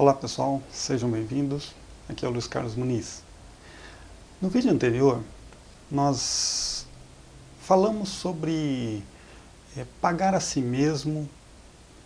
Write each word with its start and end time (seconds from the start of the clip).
Olá 0.00 0.14
pessoal, 0.14 0.62
sejam 0.72 1.10
bem-vindos. 1.10 1.74
Aqui 2.08 2.24
é 2.24 2.28
o 2.28 2.30
Luiz 2.30 2.46
Carlos 2.46 2.74
Muniz. 2.74 3.22
No 4.40 4.48
vídeo 4.48 4.72
anterior, 4.72 5.22
nós 5.90 6.86
falamos 7.60 8.08
sobre 8.08 9.02
é, 9.76 9.84
pagar 10.00 10.34
a 10.34 10.40
si 10.40 10.62
mesmo 10.62 11.28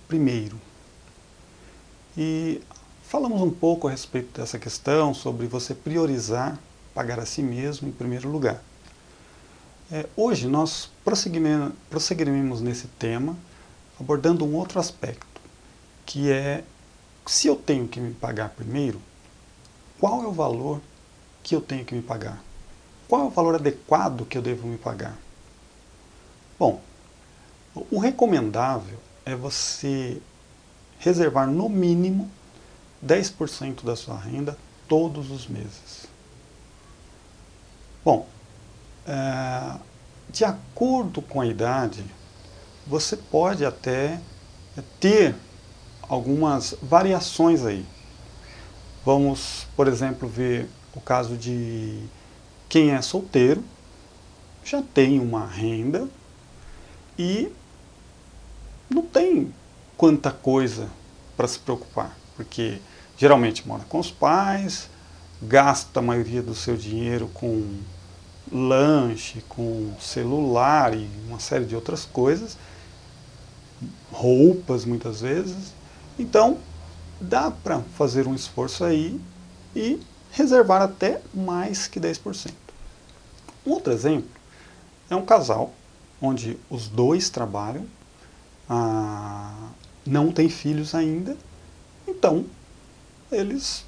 primeiro. 0.09 0.61
E 2.19 2.61
falamos 3.05 3.41
um 3.41 3.51
pouco 3.53 3.87
a 3.87 3.93
respeito 3.93 4.41
dessa 4.41 4.59
questão, 4.59 5.15
sobre 5.15 5.47
você 5.47 5.73
priorizar 5.73 6.59
pagar 6.93 7.21
a 7.21 7.25
si 7.25 7.45
mesmo 7.45 7.87
em 7.87 7.93
primeiro 7.93 8.29
lugar. 8.29 8.61
É, 9.93 10.09
hoje 10.17 10.49
nós 10.49 10.91
prosseguiremos 11.05 12.61
nesse 12.61 12.89
tema 12.99 13.37
abordando 14.01 14.45
um 14.45 14.57
outro 14.57 14.81
aspecto, 14.81 15.41
que 16.05 16.33
é 16.33 16.65
se 17.27 17.49
eu 17.49 17.57
tenho 17.57 17.89
que 17.89 18.01
me 18.01 18.13
pagar 18.13 18.51
primeiro, 18.51 19.01
qual 19.99 20.23
é 20.23 20.27
o 20.27 20.33
valor 20.33 20.81
que 21.43 21.55
eu 21.55 21.61
tenho 21.61 21.85
que 21.85 21.95
me 21.95 22.03
pagar? 22.03 22.43
Qual 23.09 23.23
é 23.23 23.25
o 23.25 23.31
valor 23.31 23.55
adequado 23.55 24.27
que 24.27 24.37
eu 24.37 24.43
devo 24.43 24.67
me 24.67 24.77
pagar? 24.77 25.17
Bom, 26.59 26.81
o 27.91 27.99
recomendável 27.99 28.99
é 29.25 29.35
você 29.35 30.21
reservar 30.99 31.47
no 31.47 31.69
mínimo 31.69 32.31
10% 33.05 33.85
da 33.85 33.97
sua 33.97 34.19
renda 34.19 34.57
todos 34.89 35.31
os 35.31 35.47
meses. 35.47 36.07
Bom, 38.05 38.27
é, 39.07 39.79
de 40.29 40.45
acordo 40.45 41.23
com 41.23 41.41
a 41.41 41.47
idade, 41.47 42.05
você 42.87 43.17
pode 43.17 43.65
até 43.65 44.21
ter 45.01 45.35
algumas 46.09 46.75
variações 46.83 47.65
aí. 47.65 47.85
Vamos, 49.05 49.67
por 49.77 49.87
exemplo, 49.87 50.29
ver 50.29 50.69
o 50.95 51.01
caso 51.01 51.37
de 51.37 52.01
quem 52.69 52.93
é 52.93 53.03
solteiro, 53.03 53.63
já 54.65 54.83
tem 54.83 55.21
uma 55.21 55.47
renda 55.47 56.09
e 57.19 57.53
não 58.89 59.03
tem 59.03 59.53
quanta 59.97 60.31
coisa 60.31 60.89
para 61.37 61.47
se 61.47 61.59
preocupar, 61.59 62.17
porque 62.37 62.79
geralmente 63.17 63.67
mora 63.67 63.85
com 63.89 63.99
os 63.99 64.11
pais, 64.11 64.89
gasta 65.43 66.01
a 66.01 66.03
maioria 66.03 66.43
do 66.43 66.55
seu 66.55 66.77
dinheiro 66.77 67.29
com 67.35 67.79
lanche, 68.51 69.43
com 69.49 69.93
celular 70.01 70.95
e 70.95 71.09
uma 71.29 71.39
série 71.39 71.65
de 71.65 71.75
outras 71.75 72.05
coisas, 72.05 72.57
roupas 74.11 74.85
muitas 74.85 75.21
vezes, 75.21 75.73
então, 76.19 76.59
dá 77.21 77.51
para 77.51 77.81
fazer 77.97 78.27
um 78.27 78.35
esforço 78.35 78.85
aí 78.85 79.21
e 79.75 80.01
reservar 80.33 80.83
até 80.83 81.21
mais 81.33 81.87
que 81.87 82.01
10%. 82.01 82.53
Um 83.67 83.71
outro 83.73 83.93
exemplo 83.93 84.29
é 85.09 85.17
um 85.17 85.25
casal 85.25 85.73
onde 86.21 86.59
os 86.71 86.89
dois 86.89 87.29
trabalham, 87.29 87.87
ah, 88.69 89.71
não 90.07 90.33
têm 90.33 90.49
filhos 90.49 90.95
ainda, 90.95 91.37
então 92.07 92.47
eles 93.31 93.85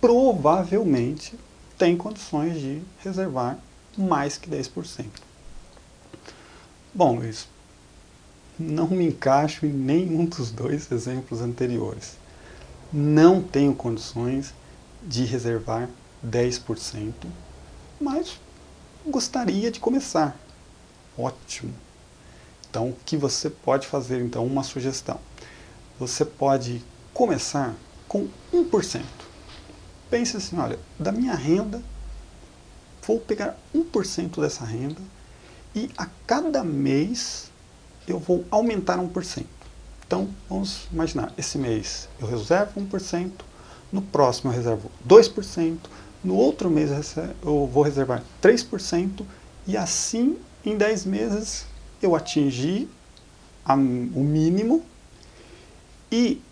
provavelmente 0.00 1.38
têm 1.78 1.96
condições 1.96 2.60
de 2.60 2.82
reservar 3.02 3.58
mais 3.96 4.36
que 4.36 4.50
10%. 4.50 5.06
Bom, 6.94 7.16
Luiz, 7.16 7.48
não 8.58 8.88
me 8.88 9.06
encaixo 9.06 9.66
em 9.66 9.72
nenhum 9.72 10.24
dos 10.24 10.50
dois 10.50 10.90
exemplos 10.90 11.40
anteriores. 11.40 12.16
Não 12.92 13.42
tenho 13.42 13.74
condições 13.74 14.54
de 15.02 15.24
reservar 15.24 15.88
10%, 16.24 17.12
mas 18.00 18.38
gostaria 19.06 19.70
de 19.70 19.80
começar. 19.80 20.36
Ótimo. 21.16 21.72
Então, 22.70 22.88
o 22.88 22.96
que 23.04 23.16
você 23.16 23.50
pode 23.50 23.86
fazer? 23.86 24.20
Então, 24.22 24.46
uma 24.46 24.62
sugestão. 24.62 25.18
Você 25.98 26.24
pode 26.24 26.82
começar 27.12 27.74
com 28.08 28.28
1%. 28.52 29.02
Pense 30.10 30.36
assim, 30.36 30.58
olha, 30.58 30.78
da 30.98 31.12
minha 31.12 31.34
renda, 31.34 31.82
vou 33.06 33.18
pegar 33.18 33.58
1% 33.74 34.40
dessa 34.40 34.64
renda 34.64 35.00
e 35.74 35.90
a 35.96 36.06
cada 36.26 36.62
mês 36.62 37.50
eu 38.06 38.18
vou 38.18 38.44
aumentar 38.50 38.98
1%. 38.98 39.44
Então, 40.06 40.28
vamos 40.48 40.86
imaginar, 40.92 41.32
esse 41.38 41.56
mês 41.56 42.08
eu 42.20 42.26
reservo 42.26 42.80
1%, 42.80 43.30
no 43.90 44.02
próximo 44.02 44.50
eu 44.50 44.56
reservo 44.56 44.90
2%, 45.08 45.78
no 46.22 46.34
outro 46.34 46.70
mês 46.70 46.90
eu 47.42 47.66
vou 47.66 47.82
reservar 47.82 48.22
3%, 48.42 49.24
e 49.66 49.76
assim, 49.76 50.36
em 50.64 50.76
10 50.76 51.06
meses, 51.06 51.66
eu 52.00 52.14
atingi 52.14 52.88
a, 53.64 53.74
o 53.74 53.78
mínimo, 53.78 54.84
e 56.10 56.42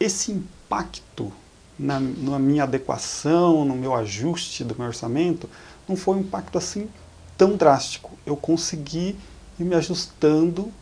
esse 0.00 0.32
impacto 0.32 1.32
na, 1.78 2.00
na 2.00 2.38
minha 2.38 2.64
adequação, 2.64 3.64
no 3.64 3.74
meu 3.74 3.94
ajuste 3.94 4.64
do 4.64 4.74
meu 4.76 4.88
orçamento, 4.88 5.48
não 5.88 5.96
foi 5.96 6.16
um 6.16 6.20
impacto 6.20 6.58
assim 6.58 6.88
tão 7.36 7.56
drástico. 7.56 8.12
Eu 8.24 8.36
consegui 8.36 9.16
ir 9.58 9.64
me 9.64 9.74
ajustando 9.74 10.72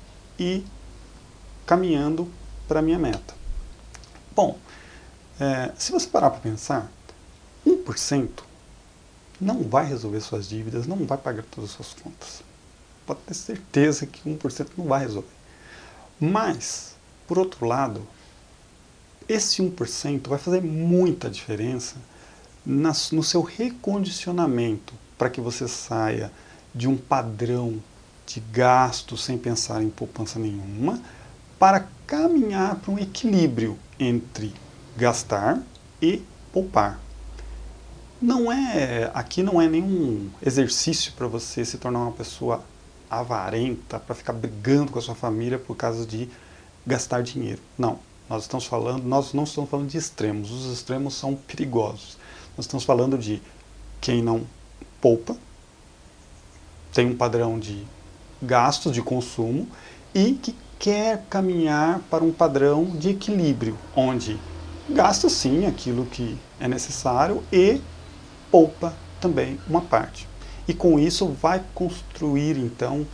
e 0.43 0.65
caminhando 1.65 2.29
para 2.67 2.81
a 2.81 2.83
minha 2.83 2.99
meta. 2.99 3.35
Bom, 4.35 4.59
é, 5.39 5.71
se 5.79 5.93
você 5.93 6.09
parar 6.09 6.31
para 6.31 6.41
pensar, 6.41 6.91
1% 7.67 8.29
não 9.41 9.63
vai 9.63 9.87
resolver 9.87 10.21
suas 10.21 10.49
dívidas, 10.49 10.87
não 10.87 10.97
vai 11.07 11.19
pagar 11.19 11.45
todas 11.45 11.71
as 11.71 11.77
suas 11.77 11.95
contas. 11.95 12.43
Pode 13.07 13.21
ter 13.21 13.35
certeza 13.35 14.07
que 14.07 14.29
1% 14.29 14.71
não 14.77 14.87
vai 14.87 15.01
resolver. 15.01 15.29
Mas, 16.19 16.97
por 17.27 17.39
outro 17.39 17.67
lado, 17.67 18.07
esse 19.29 19.63
1% 19.63 20.29
vai 20.29 20.39
fazer 20.39 20.61
muita 20.61 21.31
diferença 21.31 21.97
no 22.65 23.23
seu 23.23 23.43
recondicionamento 23.43 24.95
para 25.17 25.31
que 25.31 25.41
você 25.41 25.69
saia 25.69 26.33
de 26.75 26.89
um 26.89 26.97
padrão 26.97 27.81
de 28.33 28.41
gasto 28.41 29.17
sem 29.17 29.37
pensar 29.37 29.83
em 29.83 29.91
poupança 29.91 30.39
nenhuma, 30.39 31.01
para 31.59 31.87
caminhar 32.07 32.77
para 32.77 32.91
um 32.91 32.99
equilíbrio 32.99 33.79
entre 33.99 34.53
gastar 34.97 35.63
e 36.01 36.23
poupar. 36.53 36.99
Não 38.21 38.51
é, 38.51 39.11
aqui 39.15 39.43
não 39.43 39.61
é 39.61 39.69
nenhum 39.69 40.31
exercício 40.45 41.13
para 41.13 41.27
você 41.27 41.65
se 41.65 41.77
tornar 41.77 42.01
uma 42.01 42.13
pessoa 42.13 42.65
avarenta, 43.11 43.99
para 43.99 44.15
ficar 44.15 44.33
brigando 44.33 44.91
com 44.91 44.99
a 44.99 45.03
sua 45.03 45.15
família 45.15 45.59
por 45.59 45.77
causa 45.77 46.07
de 46.07 46.29
gastar 46.87 47.23
dinheiro. 47.23 47.61
Não, 47.77 47.99
nós 48.29 48.45
estamos 48.45 48.65
falando, 48.65 49.05
nós 49.05 49.35
não 49.35 49.45
estamos 49.45 49.69
falando 49.69 49.89
de 49.89 49.99
extremos, 49.99 50.51
os 50.51 50.73
extremos 50.73 51.15
são 51.15 51.35
perigosos. 51.35 52.17
Nós 52.57 52.65
estamos 52.65 52.85
falando 52.85 53.19
de 53.19 53.43
quem 54.01 54.23
não 54.23 54.47
poupa, 55.01 55.37
tem 56.93 57.07
um 57.07 57.17
padrão 57.17 57.59
de 57.59 57.85
gastos 58.43 58.93
de 58.93 59.01
consumo 59.01 59.69
e 60.15 60.33
que 60.33 60.55
quer 60.79 61.25
caminhar 61.31 62.01
para 62.11 62.25
um 62.25 62.33
padrão 62.33 62.85
de 62.85 63.11
equilíbrio, 63.11 63.79
onde 63.95 64.39
gasta 64.91 65.29
sim 65.29 65.65
aquilo 65.65 66.05
que 66.07 66.37
é 66.59 66.67
necessário 66.67 67.43
e 67.53 67.81
poupa 68.51 68.93
também 69.21 69.59
uma 69.69 69.81
parte. 69.81 70.29
E 70.67 70.75
com 70.75 70.99
isso 70.99 71.29
vai 71.29 71.63
construir 71.75 72.59
então 72.59 73.07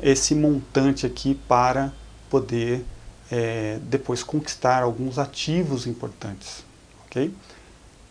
esse 0.00 0.34
montante 0.34 1.06
aqui 1.06 1.34
para 1.48 1.92
poder 2.28 2.84
é, 3.30 3.78
depois 3.82 4.22
conquistar 4.22 4.82
alguns 4.82 5.18
ativos 5.18 5.86
importantes. 5.86 6.62
ok? 7.06 7.34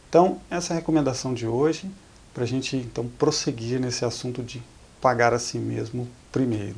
Então, 0.09 0.39
essa 0.49 0.73
é 0.73 0.75
a 0.75 0.79
recomendação 0.79 1.33
de 1.33 1.47
hoje, 1.47 1.89
para 2.33 2.43
a 2.43 2.47
gente 2.47 2.75
então 2.75 3.07
prosseguir 3.19 3.79
nesse 3.79 4.05
assunto 4.05 4.41
de 4.41 4.61
pagar 4.99 5.33
a 5.33 5.39
si 5.39 5.57
mesmo 5.57 6.07
primeiro. 6.33 6.75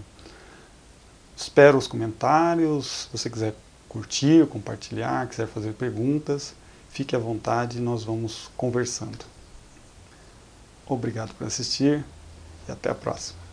Espero 1.36 1.78
os 1.80 1.88
comentários, 1.88 3.08
se 3.12 3.18
você 3.18 3.30
quiser 3.30 3.56
curtir, 3.90 4.46
compartilhar, 4.48 5.28
quiser 5.28 5.48
fazer 5.48 5.74
perguntas, 5.74 6.54
fique 6.90 7.16
à 7.16 7.20
vontade, 7.20 7.80
nós 7.80 8.04
vamos 8.04 8.52
conversando. 8.56 9.26
Obrigado 10.86 11.34
por 11.34 11.48
assistir 11.48 12.06
e 12.68 12.72
até 12.72 12.92
a 12.92 12.96
próxima. 12.96 13.45